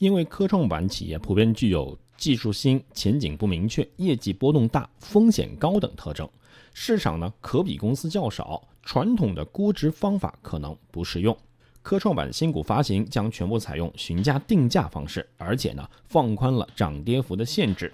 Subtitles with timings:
[0.00, 6.26] 因为科创板企业普遍具有技术新、前景不明确、业绩波动大、风险高等特征，
[6.72, 11.36] 市场呢可比公司较少，传统的估值方法可能不适用。
[11.82, 17.92] 科创板新股发行将全部采用询价定价方式，而且呢放宽了涨跌幅的限制。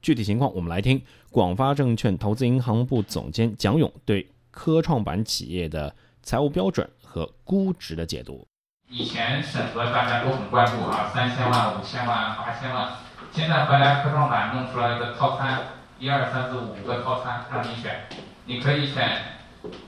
[0.00, 8.46] 具体情况，我们来听广发证券投资银行部总监蒋勇对科创板企业的财务标准和估值的解读。
[8.90, 12.88] 以前审核大家都很关注啊，三千万、五千万、八千万，
[13.32, 15.58] 现在回来科创板弄出来一个套餐，
[15.98, 18.06] 一二三四五个套餐让你选，
[18.46, 19.36] 你可以选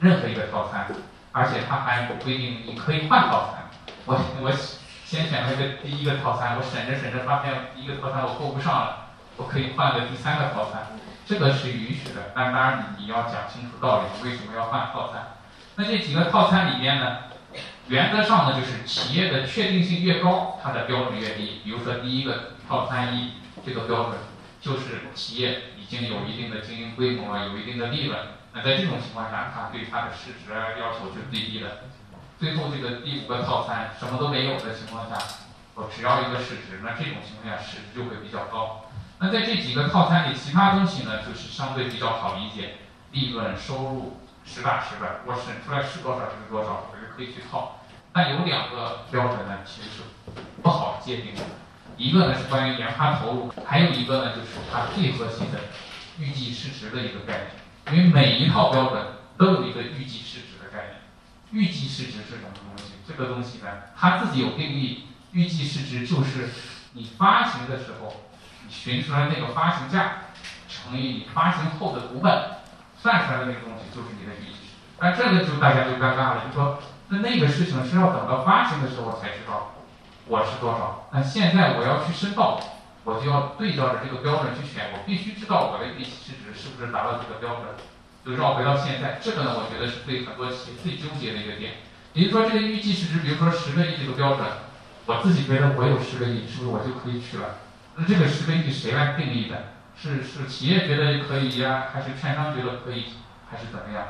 [0.00, 0.86] 任何一个套餐。
[1.32, 3.70] 而且它还规定你可以换套餐。
[4.04, 4.50] 我我
[5.06, 10.82] 先选了一个第一个套餐，我审着审着发现一个套餐我够不上了，我可以换个第三个套餐，
[11.24, 12.32] 这个是允许的。
[12.34, 15.22] 但当然你你要讲清楚道理，为什么要换套餐？
[15.76, 17.16] 那这几个套餐里边呢，
[17.88, 21.60] 原则上呢就是企业的确定性越高，它的标准越低。
[21.64, 23.32] 比如说第一个套餐一
[23.66, 24.18] 这个标准，
[24.60, 28.18] 就是企业已经有一定的经营规模，有一定的利润。
[28.52, 31.70] 那在这种情况下，它对它的市值要求就最低了。
[32.38, 35.18] 最后这个第五个套餐什么都没有的情况下，
[35.74, 38.86] 我只要一个市值，那这种情况下市值就会比较高。
[39.18, 42.76] 那在这几个套餐里，其他东西呢就是相对比较好理解，
[43.12, 47.80] 利润、收入实打实的，我审出来是多少就是多少，我就可以去套。
[48.12, 50.02] 但有两个标准呢，其实是
[50.62, 51.42] 不好界定的。
[51.96, 55.60] 一个呢是关于研发投入，还有一个呢就是它最核心的
[56.18, 57.46] 预计市值的一个概
[57.84, 57.96] 念。
[57.96, 59.04] 因为每一套标准
[59.36, 61.00] 都有一个预计市值的概念，
[61.52, 62.92] 预计市值是什么东西？
[63.06, 65.06] 这个东西呢，它自己有定义。
[65.32, 66.50] 预计市值就是
[66.94, 68.22] 你发行的时候，
[68.66, 70.22] 你寻出来那个发行价
[70.68, 72.50] 乘以你发行后的股本，
[73.02, 74.98] 算出来的那个东西就是你的预期市值。
[74.98, 79.74] 但这个就大家就尴尬了，就说那那个事情是要等到发生的时候才知道
[80.26, 81.08] 我是多少。
[81.12, 82.60] 那现在我要去申报。
[83.02, 87.72] 我就要对照着这个标准去选，我必须知道我的预期市值是不是达到这个标准。
[88.22, 91.80] 就绕回到现在，这个呢，我觉得是对很多企业最纠结的一个点。
[92.12, 94.46] 也就说，这个预计市值，比如说十个亿这个标准，
[95.06, 97.56] 我自己觉得我有十个亿，是不是我就可以去了？
[97.96, 99.79] 那这个十个亿谁来定义的？
[100.00, 103.04] 是是企业觉得可以呀，还是券商觉得可以，
[103.50, 104.06] 还是怎么样？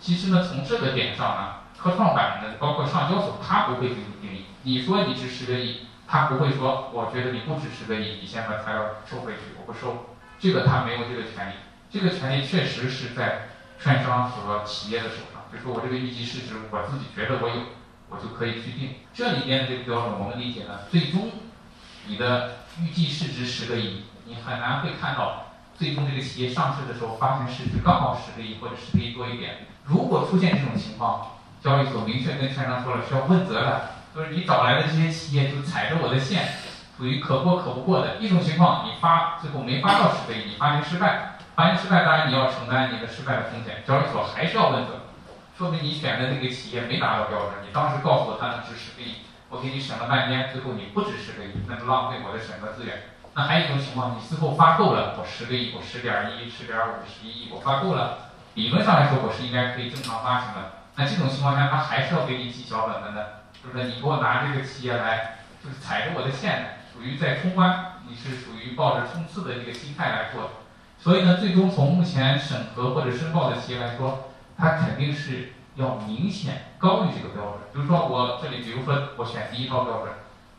[0.00, 4.46] 其实呢，从这个点上呢，科创板呢，包括上交所，它不会给你定义。
[4.62, 5.86] 你说你值十个亿。
[6.06, 10.04] 他不会说，我觉得你不值十个亿，你先把材料收回去，我不收。
[10.38, 11.54] 这个他没有这个权利，
[11.90, 13.48] 这个权利确实是在
[13.80, 15.42] 券商和企业的手上。
[15.50, 17.54] 就说我这个预计市值，我自己觉得我有，
[18.10, 18.96] 我就可以去定。
[19.14, 21.30] 这里边的这个标准，我们理解呢，最终
[22.06, 29.66] 你的预计市值十个亿，你很难会看到最终这个企业上市的时候发行市值刚好十个亿或者十个亿多一点。
[29.84, 33.90] 如果出现这种情况，交易所明确跟券商说了是要问责的。
[34.14, 36.46] 就是你找来的这些企业就踩着我的线，
[36.96, 38.86] 属于可过可不过的一种情况。
[38.86, 45.00] 你发最后没发到十个亿，你发行失败，发行失败当然你要承担你的失败的风险，交易所还是要问责，
[45.58, 47.54] 说明你选的那个企业没达到标准。
[47.66, 49.14] 你当时告诉我它能值十个亿，
[49.54, 53.04] 我给你审了半天，最后你不止十个亿，那就浪费我的审核资源。
[53.34, 60.82] 那还有一种情况，你最后发够了，我十个亿，我十点一、十点五、十一亿，我发够了，理论上来说我是应该可以正常发行的。
[60.96, 63.44] 那这种情况下，他还是要给你记小本本的。
[63.62, 70.50] 就是你给我拿这个企业来，就是踩着我的线，属于在冲关，你是属于抱着冲刺的一个心态来做。
[70.98, 77.60] 所以呢，最终从目前审核或者申报的企业来说，它肯定是要明显高于这个标准。
[77.72, 80.12] 比如说我这里，比如说我选第一套标准，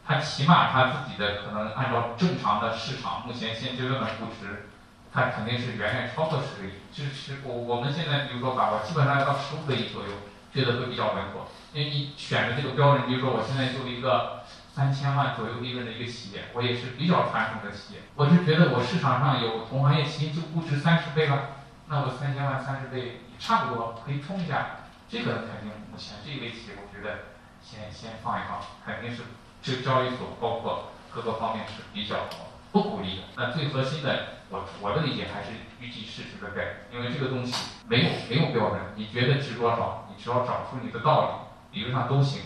[0.05, 4.67] 它起码它自己的可能按照正常的市场目前现阶段的估值，
[5.13, 6.73] 它肯定是远远超过十个亿。
[6.91, 10.09] 就是我我们现在比如说把握，基本上要到十五个亿左右，
[10.53, 11.47] 觉得会比较稳妥。
[11.73, 14.43] 因为你选的这个标准，比如说我现在就一个
[14.73, 24.67] 三千万左右利润的一个企业，我也是比较传统的企业，我是觉得我市场上有同行业企业就估值三十倍了，那我三千万三十倍差不多可以冲一下，
[25.07, 27.19] 这个肯定目前这一类企业，我觉得
[27.61, 29.23] 先先放一放，肯定是
[29.61, 32.27] 这交易所包括各个方面是比较
[32.71, 33.23] 不鼓励的。
[33.35, 37.53] 那最核心的，我我的理解还是预计市值的概念，因为这个东西
[37.87, 41.45] 没有没有标准，你觉得值多少，你只要找出你的道理。
[41.75, 42.41] 理论上都行，